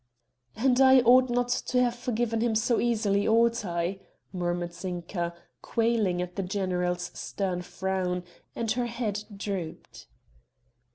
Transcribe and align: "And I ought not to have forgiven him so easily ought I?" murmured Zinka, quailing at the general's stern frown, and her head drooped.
"And 0.55 0.81
I 0.81 1.01
ought 1.01 1.29
not 1.29 1.49
to 1.49 1.79
have 1.79 1.93
forgiven 1.93 2.41
him 2.41 2.55
so 2.55 2.79
easily 2.79 3.27
ought 3.27 3.63
I?" 3.63 3.99
murmured 4.33 4.73
Zinka, 4.73 5.35
quailing 5.61 6.23
at 6.23 6.35
the 6.35 6.41
general's 6.41 7.11
stern 7.13 7.61
frown, 7.61 8.23
and 8.55 8.71
her 8.71 8.87
head 8.87 9.23
drooped. 9.37 10.07